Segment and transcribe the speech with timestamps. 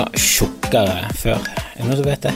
[0.00, 1.40] unger tjukkere før?
[1.44, 2.32] Er det noen som vet det?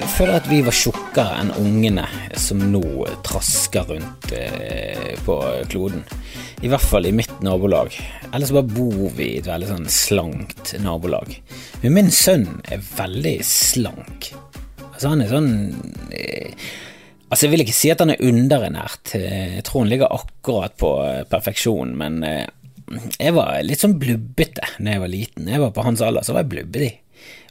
[0.00, 2.06] Jeg føler at vi var tjukkere enn ungene
[2.38, 2.82] som nå
[3.26, 5.36] trasker rundt eh, på
[5.70, 6.02] kloden.
[6.64, 7.94] I hvert fall i mitt nabolag.
[8.32, 11.32] Ellers bare bor vi i et veldig sånn slankt nabolag.
[11.84, 14.32] Men min sønn er veldig slank.
[14.90, 15.52] Altså han er sånn
[16.10, 16.70] eh,
[17.30, 19.12] Altså Jeg vil ikke si at han er underernært.
[19.14, 20.88] Eh, jeg tror han ligger akkurat på
[21.30, 22.24] perfeksjon, men
[22.90, 25.46] jeg var litt sånn blubbete da jeg var liten.
[25.50, 26.90] Jeg var på hans alder, så var jeg blubbete.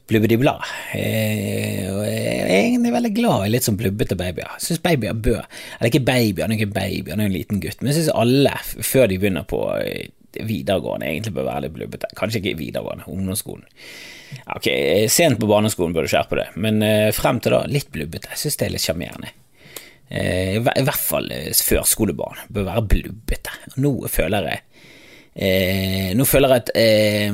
[0.10, 0.64] Blubbedi-blad.
[0.98, 4.56] Jeg er egentlig veldig glad i litt sånn blubbete babyer.
[4.58, 5.44] Syns babyer bør
[5.78, 8.16] Eller ikke babyer, han er ikke baby, han er en liten gutt, men jeg syns
[8.18, 9.60] alle, før de begynner på
[10.34, 12.10] videregående, egentlig bør være litt blubbete.
[12.18, 13.68] Kanskje ikke videregående, ungdomsskolen.
[14.56, 14.68] Ok,
[15.14, 16.82] Sent på barneskolen bør du skjerpe det, men
[17.18, 18.34] frem til da, litt blubbete.
[18.34, 19.32] Jeg syns det er litt sjarmerende.
[20.10, 23.54] I hvert fall førskolebarn bør være blubbete.
[23.78, 24.66] Nå føler jeg
[25.40, 27.32] eh, Nå føler jeg at, eh,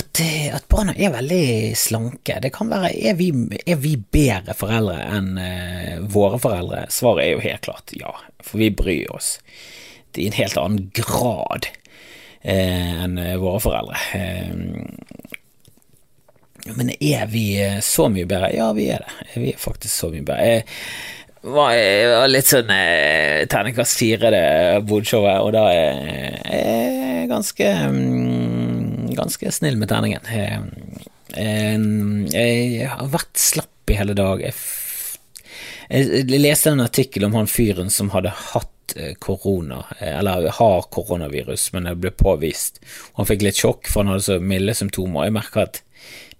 [0.00, 0.20] at
[0.54, 2.38] at, barna er veldig slanke.
[2.42, 3.30] Det kan være Er vi,
[3.66, 6.86] er vi bedre foreldre enn eh, våre foreldre?
[6.92, 9.38] Svaret er jo helt klart ja, for vi bryr oss
[10.18, 11.68] i en helt annen grad
[12.42, 13.96] eh, enn våre foreldre.
[14.18, 14.54] Eh,
[16.76, 18.50] men er vi så mye bedre?
[18.52, 19.12] Ja, vi er det.
[19.40, 20.44] Vi er faktisk så mye bedre.
[20.44, 20.64] Jeg,
[21.40, 21.72] var,
[22.20, 24.44] var litt sånn eh, terningkast fire, det
[24.88, 26.02] bodshowet, og da er
[26.50, 30.26] jeg ganske mm, ganske snill med terningen.
[30.30, 31.80] Jeg,
[32.34, 34.42] jeg, har vært slapp i hele dag.
[34.44, 34.58] Jeg,
[35.88, 41.86] jeg, leste en artikkel om han fyren som hadde hatt korona, eller har koronavirus, men
[41.86, 42.82] det ble påvist.
[43.16, 45.28] Han fikk litt sjokk, for han hadde så milde symptomer.
[45.28, 45.82] Jeg merker at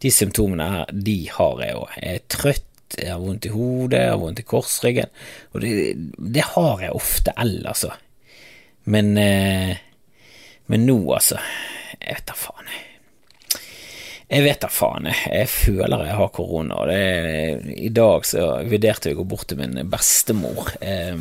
[0.01, 1.95] de symptomene her, de har jeg òg.
[2.01, 5.11] Jeg er trøtt jeg har vondt i hodet, jeg har vondt i korsryggen,
[5.53, 5.73] og det,
[6.37, 7.93] det har jeg ofte ellers, altså.
[8.91, 9.77] Men, eh,
[10.73, 11.37] men nå, altså
[12.01, 12.87] Jeg vet da faen, jeg.
[14.47, 15.49] Vet da faen, jeg.
[15.51, 16.79] Føler jeg har korona.
[16.91, 20.71] I dag så vurderte jeg å gå bort til min bestemor.
[20.81, 21.19] Eh,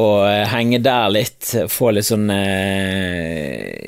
[0.00, 2.30] og henge der litt, få litt sånn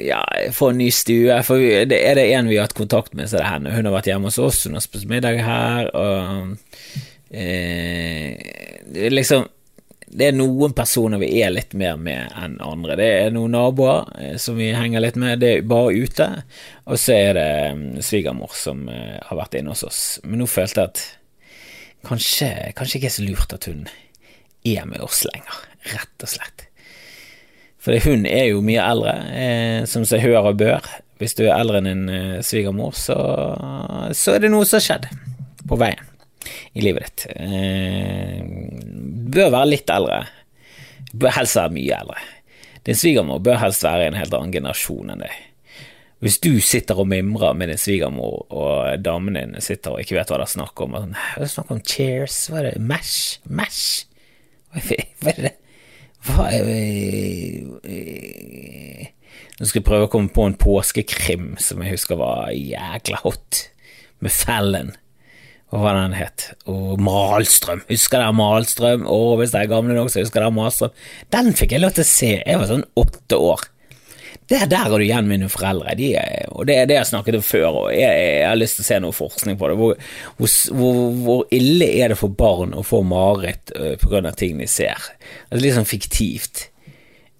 [0.02, 0.20] Ja,
[0.52, 1.38] få en ny stue.
[1.46, 3.74] For det er det en vi har hatt kontakt med, så er det henne.
[3.76, 6.56] Hun har vært hjemme hos oss, hun har spist middag her, og
[7.32, 9.48] eh, liksom
[10.12, 12.98] det er noen personer vi er litt mer med enn andre.
[13.00, 16.28] Det er noen naboer eh, som vi henger litt med, det er bare ute.
[16.84, 20.02] Og så er det svigermor som eh, har vært inne hos oss.
[20.26, 21.04] Men nå følte jeg at
[22.10, 23.86] kanskje, kanskje ikke er så lurt at hun
[24.68, 26.66] er med oss lenger rett og slett.
[27.82, 30.86] For hun er jo mye eldre, eh, som seg hør og bør.
[31.18, 33.16] Hvis du er eldre enn en eh, svigermor, så,
[34.14, 35.08] så, er det noe som har skjedd
[35.68, 36.08] på veien
[36.78, 37.24] i livet ditt.
[37.34, 38.38] Eh,
[39.34, 40.20] bør være litt eldre.
[41.12, 42.20] Bør helst være mye eldre.
[42.86, 45.40] Din svigermor bør helst være i en helt annen generasjon enn deg.
[46.22, 50.30] Hvis du sitter og mimrer med din svigermor, og damen din sitter og ikke vet
[50.30, 53.40] hva det er snakk om, sånn, det er snakk om cheers, hva er det, mash,
[53.50, 54.04] mash,
[54.70, 55.52] hva er det?
[56.22, 56.62] Hva er
[59.58, 63.68] Nå skal jeg prøve å komme på en påskekrim som jeg husker var jækla hot,
[64.22, 64.94] med Fellen.
[65.72, 66.50] Hva var den het?
[66.68, 67.84] Og Malstrøm.
[67.88, 69.06] Husker dere Malstrøm?
[69.08, 70.92] Å, hvis dere er gamle nok, så husker dere Malstrøm.
[71.32, 72.32] Den fikk jeg lov til å se.
[72.42, 73.64] Jeg var sånn åtte år.
[74.52, 77.38] Der, der har du igjen mine foreldre, de er, og det er det jeg snakket
[77.38, 77.68] om før.
[77.84, 79.76] og jeg, jeg, har lyst til å se noe forskning på det.
[79.80, 79.94] Hvor,
[80.76, 84.34] hvor, hvor ille er det for barn å få mareritt uh, pga.
[84.36, 85.08] ting de ser?
[85.48, 86.66] Altså Litt sånn fiktivt.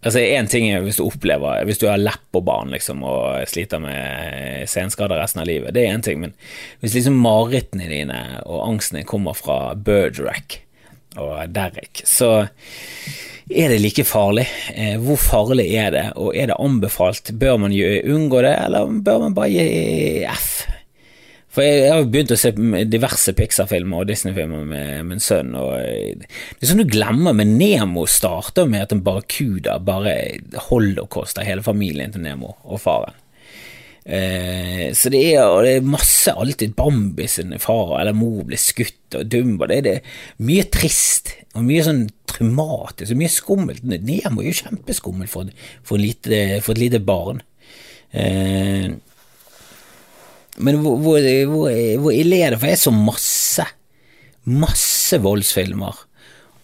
[0.03, 4.65] Altså Én ting er hvis du opplever Hvis du har lepperbarn liksom, og sliter med
[4.71, 6.33] senskader resten av livet, det er én ting, men
[6.83, 10.63] hvis liksom marerittene dine og angsten din kommer fra Bergerac
[11.21, 12.49] og Derrick, så
[13.59, 14.47] er det like farlig?
[14.75, 17.33] Eh, hvor farlig er det, og er det anbefalt?
[17.39, 20.65] Bør man unngå det, eller bør man bare gi F?
[21.53, 22.51] For jeg, har begynt å se
[22.89, 28.07] diverse Pixar-filmer og Disney-filmer med min sønn, og det er sånn du glemmer, men Nemo
[28.09, 30.15] starter med at en barrakuda bare
[30.71, 33.22] holocaster hele familien til Nemo og faren.
[34.03, 39.15] Eh, så det er, det er, masse alltid Bambi sin far eller mor blir skutt,
[39.15, 43.87] og Dumbo det, det, er mye trist og mye sånn traumatisk og mye skummelt.
[43.87, 45.51] Nemo er jo kjempeskummelt for,
[45.87, 47.43] for, for, et lite barn.
[48.11, 48.91] Eh,
[50.63, 52.61] men hvor, hvor, hvor, hvor ille er det?
[52.61, 53.69] For jeg så masse,
[54.51, 56.09] masse voldsfilmer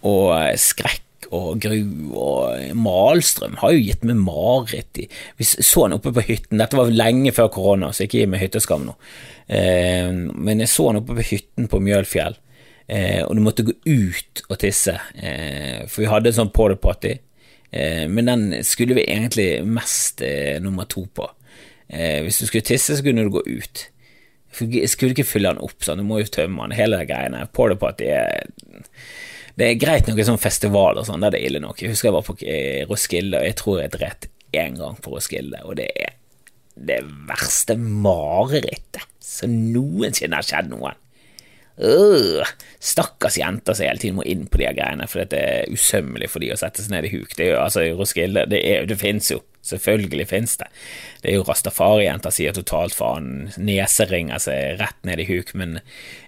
[0.09, 1.79] og skrekk og Gru
[2.17, 5.01] og Malstrøm har jo gitt meg mareritt.
[5.37, 8.43] Vi så han oppe på hytten, dette var lenge før korona, så ikke gi meg
[8.43, 8.97] hytteskam nå.
[9.47, 12.39] Eh, men jeg så han oppe på hytten på Mjølfjell,
[12.87, 16.79] eh, og du måtte gå ut og tisse, eh, for vi hadde en sånn porta
[16.81, 17.15] potty,
[17.73, 21.29] eh, men den skulle vi egentlig mest eh, nummer to på.
[21.89, 23.89] Eh, hvis du skulle tisse, så kunne du gå ut.
[24.59, 26.01] Jeg skulle ikke fylle den opp, sånn.
[26.01, 27.45] du må jo tømme den, hele det greiene.
[27.99, 28.47] Det er
[29.59, 31.81] det er greit noe sånn festival og sånn, det er ille nok.
[31.83, 35.13] Jeg husker jeg var på eh, Roskilde, og jeg tror jeg dreit én gang på
[35.17, 36.15] Roskilde, og det er
[36.79, 40.97] det verste marerittet som noensinne har skjedd noen.
[41.79, 42.47] Øh,
[42.83, 46.43] stakkars jenter som hele tiden må inn på de greiene, for det er usømmelig for
[46.43, 47.35] de å sette seg ned i huk.
[47.35, 49.43] Det er jo, altså, Roskilde, det, er, det fins jo.
[49.69, 50.69] Selvfølgelig finnes det.
[51.23, 55.79] Det er jo rastafari-jenter sier totalt faen, neseringer seg rett ned i huk, men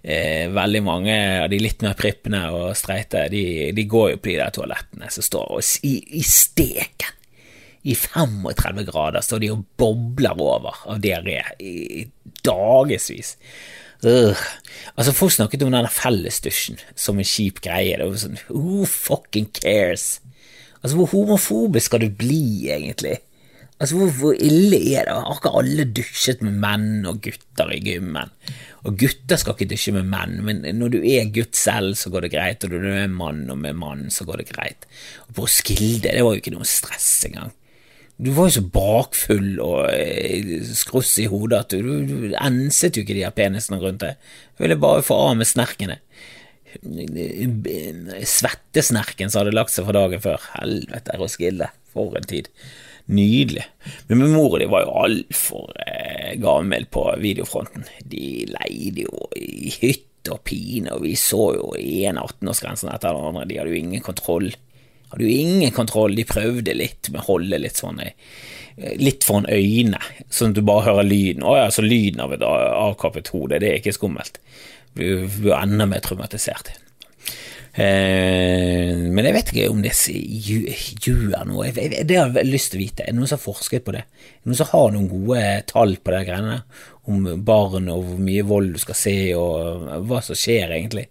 [0.03, 3.45] eh, veldig mange av de litt mer prippende og streite, de,
[3.77, 7.17] de, går jo på de der toalettene som står og, i, i steken.
[7.89, 12.03] I 35 grader står de og bobler over av diaré i
[12.45, 13.39] dagevis.
[14.05, 14.37] Uh.
[14.97, 17.97] Altså, folk snakket om denne fellesdusjen som en kjip greie.
[17.97, 20.21] Det var sånn Who fucking cares?
[20.81, 23.19] Altså, hvor homofobisk skal du bli, egentlig?
[23.81, 25.15] Altså, hvor, hvor ille er det?
[25.17, 28.32] Har ikke alle dusjet med menn og gutter i gymmen?
[28.85, 32.27] Og gutter skal ikke dusje med menn, men når du er gutt selv, så går
[32.27, 34.85] det greit, og når du er mann og med mann, så går det greit.
[35.29, 37.55] Og på Skilde, det var jo ikke noe stress engang.
[38.21, 42.99] Du var jo så bakfull og eh, skruss i hodet at du, du, du enset
[42.99, 44.21] jo ikke de her penisene rundt deg.
[44.59, 45.97] Du ville bare få av med snerkene.
[48.29, 50.44] Svettesnerken som hadde lagt seg fra dagen før.
[50.59, 51.73] Helvete, Roskilde.
[51.94, 52.53] For en tid.
[53.11, 53.65] Nydelig.
[54.09, 57.87] Men min mor og de var jo altfor eh, gammel på videofronten.
[58.07, 63.31] De leide jo i hytte og pine, og vi så jo en 18-årsgrensen etter den
[63.33, 63.49] andre.
[63.51, 64.53] De hadde jo ingen kontroll
[65.11, 68.12] hadde jo ingen kontroll, de prøvde litt med å holde litt sånn eh,
[69.01, 69.99] litt foran øynene,
[70.31, 71.45] sånn at du bare hører lyden.
[71.45, 74.39] Å ja, så lyden av et avkappet hode, det er ikke skummelt.
[74.95, 76.73] Du blir enda mer traumatisert.
[77.71, 81.71] Eh, men jeg vet ikke om det gjør noe.
[81.71, 83.05] Det har jeg lyst til å vite.
[83.05, 84.03] Er det noen som har forsket på det?
[84.03, 86.59] Er det noen som har noen gode tall på de greiene?
[87.11, 91.09] Om barn og hvor mye vold du skal se, og hva som skjer egentlig?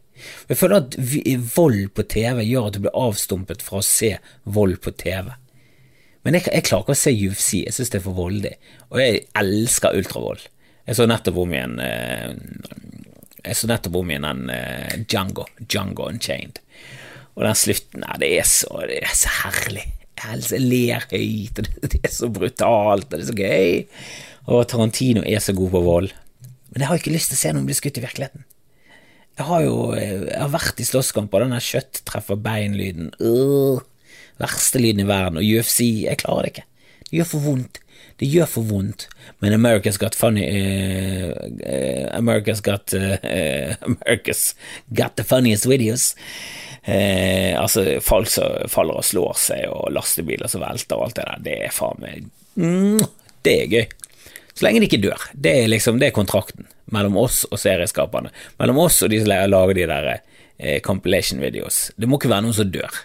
[0.49, 0.97] Jeg føler at
[1.55, 5.31] vold på TV gjør at du blir avstumpet fra å se vold på TV.
[6.27, 8.55] Men jeg, jeg klarer ikke å se UFC, jeg synes det er for voldig.
[8.91, 10.43] Og jeg elsker ultravold.
[10.89, 12.31] Jeg så nettopp om igjen eh,
[13.45, 16.59] Jeg så nettopp om igjen den uh, Django, Django Unchained.
[17.37, 19.85] Og den slutten der, det er så, det er så herlig.
[20.19, 23.83] Jeg ler høyt, og det er så brutalt, og det er så gøy.
[24.51, 26.09] Og Tarantino er så god på vold.
[26.69, 28.43] Men jeg har ikke lyst til å se noen bli skutt i virkeligheten.
[29.39, 33.13] Jeg har jo jeg har vært i slåsskamper, den der kjøtt treffer bein-lyden.
[33.23, 33.79] Øh,
[34.41, 35.39] verste lyden i verden.
[35.39, 36.65] Og UFC, jeg klarer det ikke.
[37.05, 37.79] Det gjør for vondt.
[38.19, 39.07] Det gjør for vondt.
[39.39, 41.31] Men America's Got Funny uh,
[42.17, 43.15] America's Got uh,
[43.87, 44.55] America's
[44.91, 46.15] Got the Funniest Videos.
[46.85, 51.41] altså, folk som faller og slår seg, og lastebiler som velter og alt det der,
[51.45, 52.23] det er faen meg
[52.55, 53.03] mm,
[53.45, 53.83] Det er gøy.
[54.55, 55.27] Så lenge de ikke dør.
[55.33, 58.31] Det er liksom, det er kontrakten mellom oss og serieskaperne.
[58.59, 61.91] Mellom oss og de som lager de der eh, compilation videos.
[61.95, 62.97] Det må ikke være noen som dør.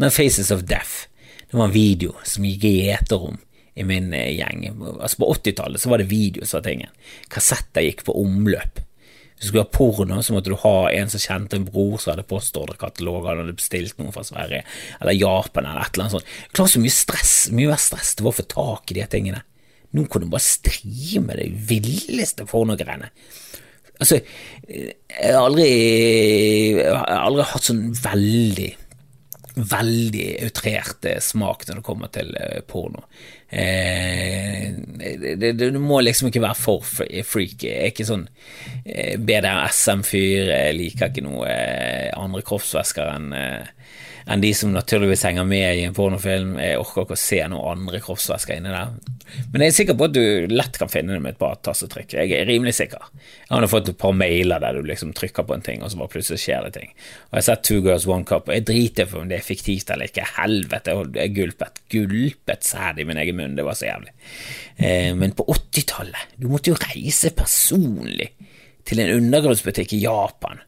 [0.00, 1.06] Den Faces of Death,
[1.46, 3.38] det var en video som gikk i gjeterom
[3.74, 4.66] i min eh, gjeng.
[5.00, 6.96] Altså På 80-tallet så var det video som var tingen.
[7.32, 8.82] Kassetter gikk på omløp.
[9.42, 12.12] Hvis du skulle ha porno, så måtte du ha en som kjente en bror som
[12.12, 14.60] hadde postordrekatalog, han hadde bestilt noe fra Sverige
[15.00, 16.36] eller Japan eller et eller annet sånt.
[16.54, 19.42] Klart så mye stress, mye mer stress det var å få tak i de tingene.
[19.92, 23.10] Nå kunne du bare streame de villeste pornogreiene.
[23.98, 24.20] Altså,
[24.68, 25.66] jeg har aldri,
[26.78, 28.70] jeg har aldri hatt sånn veldig
[29.52, 33.04] veldig outrert smak når det kommer til eh, porno.
[33.52, 34.72] Eh,
[35.36, 37.68] det, må liksom ikke være for freaky.
[37.68, 38.24] Jeg er ikke sånn
[38.84, 40.52] eh, BDSM-fyr.
[40.54, 43.72] Jeg liker ikke noe eh, andre kroppsvæsker enn eh,
[44.30, 46.54] enn de som naturligvis henger med i en pornofilm.
[46.62, 48.92] Jeg orker ikke å se noen andre kroppsvæsker inni der.
[49.50, 52.14] Men jeg er sikker på at du lett kan finne det med et par tastetrykk.
[52.18, 53.08] Jeg er rimelig sikker.
[53.48, 56.00] Jeg har fått et par mailer der du liksom trykker på en ting, og så
[56.00, 56.92] bare plutselig skjer det ting.
[56.94, 59.46] Og jeg har sett Two Girls One Cup, og jeg driter i om det er
[59.46, 60.28] fiktivt eller ikke.
[60.36, 63.41] Helvete, jeg gulpet, gulpet sæd i min egen munn.
[63.58, 64.12] Det var så jævlig.
[64.76, 68.30] Eh, men på 80-tallet, du måtte jo reise personlig
[68.88, 70.62] til en undergrunnsbutikk i Japan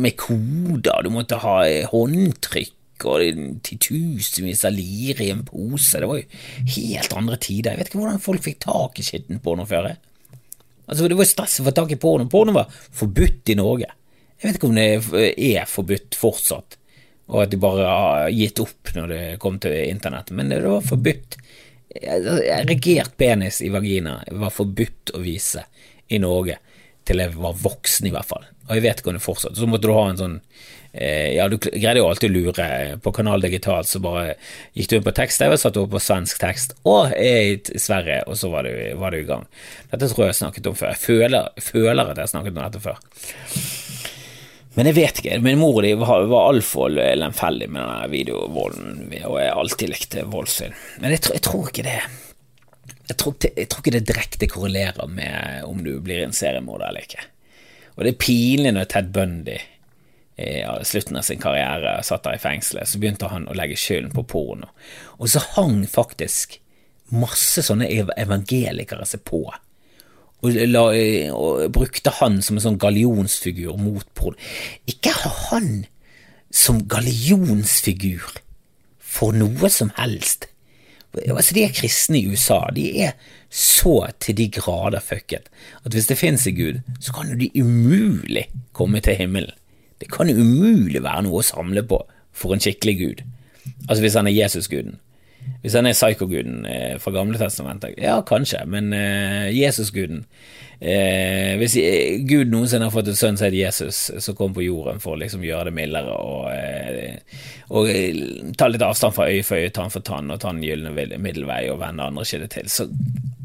[0.00, 1.58] med koder, du måtte ha
[1.90, 5.98] håndtrykk og titusenvis av lir i en pose.
[5.98, 7.72] Det var jo helt andre tider.
[7.72, 9.90] Jeg vet ikke hvordan folk fikk tak i skitten porno før.
[10.86, 12.28] Altså, det var stress å få tak i porno.
[12.30, 13.90] Porno var forbudt i Norge.
[14.38, 14.86] Jeg vet ikke om det
[15.32, 16.78] er forbudt fortsatt,
[17.32, 20.84] og at de bare har gitt opp når det kom til internett, men det var
[20.84, 21.38] forbudt.
[21.92, 25.64] Erigert penis i vagina var forbudt å vise
[26.12, 26.58] i Norge
[27.08, 28.44] til jeg var voksen, i hvert fall.
[28.68, 29.58] Og jeg vet ikke om det fortsatt.
[29.58, 30.36] Så måtte du ha en sånn
[30.92, 32.66] eh, Ja, du greide jo alltid å lure.
[33.02, 34.36] På Kanal Digital så bare
[34.78, 38.52] gikk du inn på tekst-TV, satte opp på svensk tekst, og i Sverige, og så
[38.52, 39.48] var du, var du i gang.
[39.90, 40.94] Dette tror jeg jeg snakket om før.
[40.94, 43.91] Jeg føler, føler at jeg har snakket om dette før.
[44.74, 45.38] Men jeg vet ikke.
[45.44, 50.76] Min mor de var, var altfor lemfeldig med denne videovolden, og jeg alltid likte voldsfilm.
[51.02, 51.98] Men jeg, jeg, tror ikke det
[53.10, 57.04] jeg tror, jeg tror, ikke det direkte korrelerer med om du blir en seriemorder eller
[57.04, 57.26] ikke.
[57.96, 59.58] Og det er pinlig når Ted Bundy
[60.40, 64.14] i slutten av sin karriere satt der i fengselet, så begynte han å legge skylden
[64.14, 64.70] på porno.
[65.20, 66.56] Og så hang faktisk
[67.12, 69.44] masse sånne evangelikere seg på.
[70.42, 70.84] Og, la,
[71.36, 74.38] og brukte han som en sånn gallionsfigur mot Prod.
[74.90, 75.84] Ikke ha han
[76.52, 78.24] som gallionsfigur
[78.98, 80.48] for noe som helst.
[81.28, 82.64] Altså, de er kristne i USA.
[82.74, 83.14] De er
[83.52, 85.50] så til de grader fucket
[85.84, 89.52] at hvis det finnes en gud, så kan jo de umulig komme til himmelen.
[90.00, 92.00] Det kan umulig være noe å samle på
[92.34, 93.20] for en skikkelig gud.
[93.88, 94.96] Altså hvis han er Jesusguden.
[95.62, 100.24] Hvis han er psykoguden eh, fra Gamle testamentet, ja, kanskje, men eh, Jesusguden.
[100.82, 104.64] Eh, Hvis eh, Gud noensinne har fått en sønn som heter Jesus, som kom på
[104.66, 107.38] jorden for å liksom gjøre det mildere og, eh,
[107.70, 108.18] og eh,
[108.58, 110.90] ta litt avstand fra øye for øye, tann for tann, og ta den gylne
[111.22, 112.88] middelvei og vende andre kilder til, så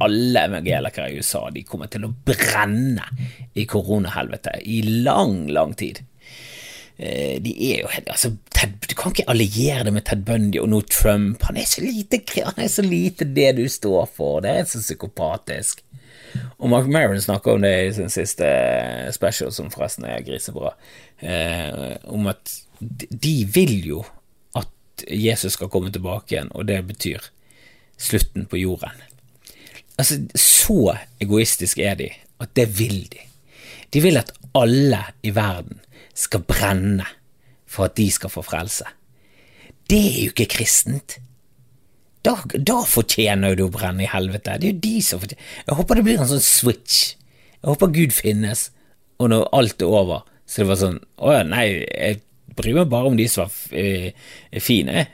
[0.01, 3.05] alle evangelikere i USA de kommer til å brenne
[3.53, 6.01] i koronahelvete i lang, lang tid.
[6.97, 10.69] Eh, de er jo altså, Ted, Du kan ikke alliere det med Ted Bundy og
[10.71, 11.43] nå Trump.
[11.45, 14.41] Han er så lite, han er så lite det du står for.
[14.41, 15.83] Det er så psykopatisk.
[16.57, 18.47] Og Mark Maron snakker om det i sin siste
[19.15, 20.73] special, som forresten er grisebra,
[21.21, 22.53] eh, om at
[23.09, 24.03] de vil jo
[24.57, 27.29] at Jesus skal komme tilbake igjen, og det betyr
[27.97, 29.05] slutten på jorden.
[29.97, 32.09] Altså, så egoistisk er de
[32.41, 33.23] at det vil de.
[33.93, 35.79] De vil at alle i verden
[36.17, 37.05] skal brenne
[37.69, 38.88] for at de skal få frelse.
[39.88, 41.19] Det er jo ikke kristent.
[42.25, 44.57] Da, da fortjener du å brenne i helvete.
[44.59, 47.03] Det er jo de som fortjener Jeg håper det blir en sånn switch.
[47.62, 48.67] Jeg håper Gud finnes,
[49.21, 52.19] og når alt er over, så det var sånn Å ja, nei, jeg
[52.57, 54.27] bryr meg bare om de som var eh,
[54.63, 55.05] fine.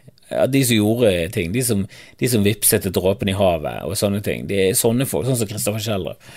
[0.50, 1.84] De som gjorde ting, de som,
[2.20, 4.48] de som vipset dråpen i havet og sånne ting.
[4.50, 6.32] Det er sånne folk, sånn som Kristoffer Schjelderup.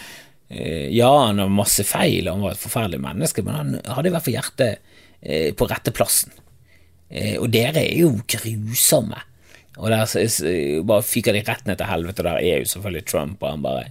[0.49, 4.15] Eh, ja, han har masse feil, han var et forferdelig menneske, men han hadde i
[4.15, 6.35] hvert fall hjertet eh, på rette plassen.
[7.11, 9.23] Eh, og dere er jo grusomme.
[9.77, 10.07] Og der
[10.89, 13.87] bare fyker de rett ned til helvete, der er jo selvfølgelig Trump, og han bare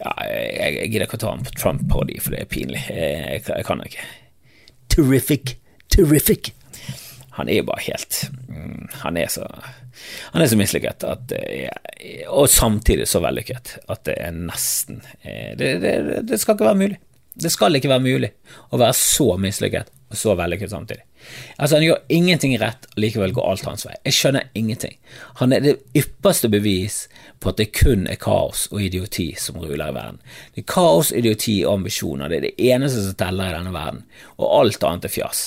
[0.00, 2.80] Ja, jeg, gidder ikke å ta ham på Trump-parodi, for det er pinlig.
[2.88, 4.06] Jeg kan ikke.
[4.88, 5.58] Terrific,
[5.92, 6.54] terrific.
[7.40, 9.48] Han er jo bare helt mm, Han er så
[10.32, 11.32] han er så mislykket at,
[12.30, 15.94] og samtidig så vellykket at det er nesten eh, det, det,
[16.28, 17.00] det, skal ikke være mulig.
[17.40, 18.30] Det skal ikke være mulig
[18.70, 21.04] å være så mislykket og så vellykket samtidig.
[21.56, 23.94] Altså Han gjør ingenting rett, og likevel går alt hans vei.
[24.08, 24.96] Jeg skjønner ingenting.
[25.38, 27.04] Han er det ypperste bevis
[27.38, 30.18] på at det kun er kaos og idioti som ruler i verden.
[30.54, 32.30] Det er kaos, idioti og ambisjoner.
[32.32, 34.02] Det er det eneste som teller i denne verden,
[34.40, 35.44] og alt annet er fjas.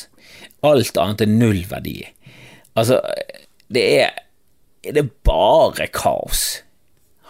[0.63, 1.97] Alt annet er null verdi.
[2.79, 3.01] Altså,
[3.73, 4.19] det er
[4.83, 6.63] er bare kaos.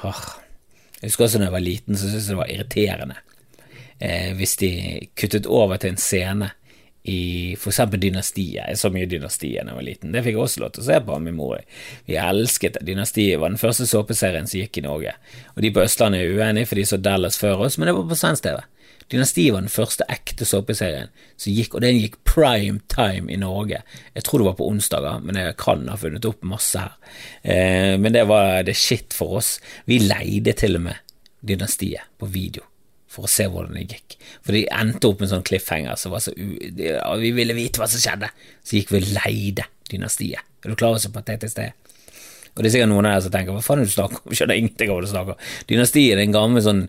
[0.03, 3.15] Jeg husker også da jeg var liten, så syntes jeg det var irriterende
[3.99, 4.69] eh, hvis de
[5.19, 6.49] kuttet over til en scene
[7.03, 8.61] i for eksempel Dynastiet.
[8.63, 10.13] Jeg så mye Dynastiet da jeg var liten.
[10.15, 11.63] Det fikk jeg også lov til å se på av min mor.
[12.07, 12.85] Vi elsket det.
[12.87, 15.15] Dynastiet var den første såpeserien som gikk i Norge.
[15.55, 18.07] Og de på Østlandet er uenige, for de så Dallas før oss, men det var
[18.07, 18.63] på svensk-TV.
[19.13, 23.83] Dynastiet var den første ekte såpeserien som gikk, og den gikk prime time i Norge.
[24.15, 26.95] Jeg tror det var på onsdager, men jeg kan ha funnet opp masse her.
[27.45, 29.59] Eh, men det var det shit for oss.
[29.85, 32.65] Vi leide til og med Dynastiet på video
[33.13, 34.17] for å se hvordan det gikk.
[34.41, 36.57] For de endte opp med en sånn cliffhanger som var så u...
[37.21, 38.31] Vi ville vite hva som skjedde,
[38.65, 40.41] så gikk vi og leide Dynastiet.
[40.63, 41.92] Er du klar over så patetisk det er?
[42.53, 44.19] Og det er sikkert noen av dere som tenker hva faen er det du snakker
[44.21, 45.51] om, skjønner ingenting av hva du snakker om.
[45.71, 46.81] Dynastiet er en gammel sånn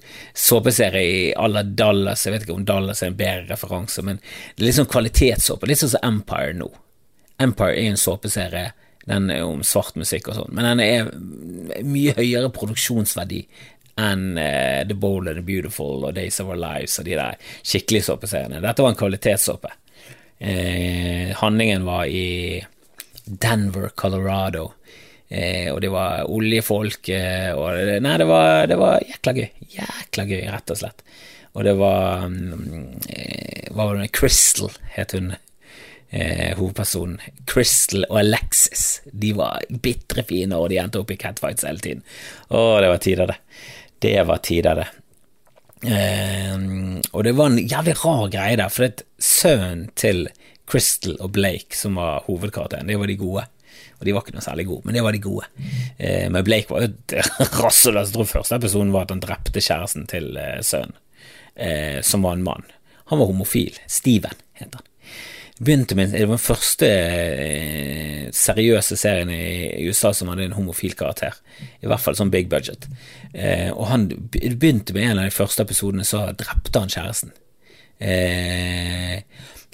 [0.44, 4.64] såpeserie i alla Dallas, jeg vet ikke om Dallas er en bedre referanse, men det
[4.64, 6.68] er litt sånn kvalitetssåpe, litt sånn som Empire nå.
[7.44, 8.72] Empire er en såpeserie,
[9.08, 11.08] den er om svart musikk og sånn, men den er
[11.84, 13.42] mye høyere produksjonsverdi
[14.00, 17.40] enn uh, The Bold and the Beautiful og Days of Our Lives og de der
[17.62, 18.62] skikkelige såpeseriene.
[18.64, 19.70] Dette var en kvalitetssåpe.
[20.44, 22.64] Eh, handlingen var i
[23.24, 24.72] Denver, Colorado
[25.28, 29.48] Eh, og det var oljefolk eh, og det, Nei, det var, det var, jækla gøy.
[29.78, 31.06] Jækla gøy, rett og slett.
[31.54, 37.20] Og det var um, eh, Hva var det Crystal het hun eh, hovedpersonen.
[37.50, 39.00] Crystal og Alexis.
[39.12, 42.04] De var bitre fine, og de endte opp i catfights hele tiden.
[42.50, 43.40] Å, det var tider, det.
[44.04, 44.90] Det var tider, det.
[45.84, 46.54] Eh,
[47.12, 50.26] og det var en jævlig rar greie der, for det sønnen til
[50.70, 53.44] Crystal og Blake som var hovedkarakteren, det var de gode.
[53.98, 55.48] Og de var ikke noe særlig gode, men det var de gode.
[55.98, 57.16] Eh, men Blake var jo et
[57.62, 58.00] rasshøl.
[58.00, 60.96] Jeg tror første episoden var at han drepte kjæresten til eh, sønnen,
[61.54, 62.66] eh, som var en mann.
[63.12, 63.78] Han var homofil.
[63.90, 64.90] Steven het han.
[65.54, 70.96] Begynte med, det var den første eh, seriøse serien i USA som hadde en homofil
[70.98, 71.36] karakter.
[71.78, 72.88] I hvert fall sånn big budget.
[73.30, 77.30] Eh, og han begynte med en av de første episodene, så drepte han kjæresten.
[78.02, 79.20] Eh,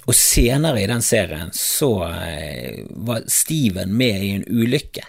[0.09, 5.03] og senere i den serien så eh, var Steven med i en ulykke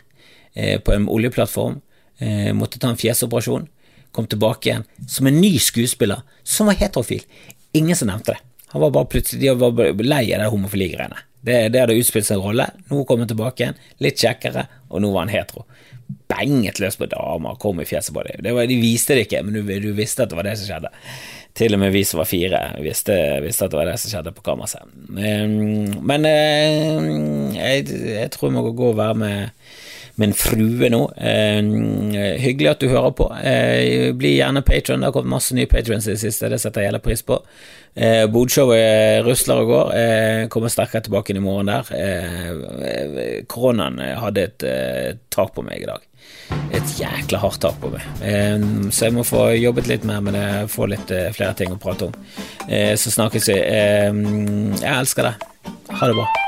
[0.55, 1.81] eh, på en oljeplattform.
[2.19, 3.69] Eh, måtte ta en fjesoperasjon.
[4.13, 7.25] Kom tilbake igjen som en ny skuespiller som var heterofil.
[7.73, 8.43] Ingen som nevnte det.
[8.73, 11.25] Han var bare plutselig De var lei av de homofiligreiene.
[11.43, 12.69] Det, det hadde utspilt seg en rolle.
[12.93, 15.65] Nå kom han tilbake igjen, litt kjekkere, og nå var han hetero.
[16.33, 18.43] Benget løs på damer, kom i fjeset på dem.
[18.45, 20.93] De viste det ikke, men du, du visste at det var det som skjedde.
[21.59, 23.15] Til og med vi som var fire, visste,
[23.45, 24.95] visste at det var det som skjedde på kammerset.
[25.13, 27.09] Men eh,
[27.59, 29.67] jeg, jeg, tror jeg må gå og være med
[30.21, 31.03] min frue nå.
[32.43, 33.29] hyggelig at du hører på.
[33.43, 35.01] Eh, bli gjerne patron.
[35.01, 37.41] Det har kommet masse nye patrons i det siste, det setter jeg hele pris på.
[37.95, 39.93] Eh, Bodshowet rusler og går.
[39.97, 41.93] Eh, kommer sterkere tilbake inn i morgen der.
[41.97, 46.09] Eh, koronaen hadde et eh, tak på meg i dag
[46.73, 48.05] et jækla hardt tak på meg.
[48.93, 51.81] Så jeg må få jobbet litt mer med det, få litt eh, flere ting å
[51.81, 52.17] prate om.
[52.69, 53.59] Eh, så snakkes vi.
[53.59, 55.51] Jeg elsker deg.
[55.93, 56.42] Ha det bra.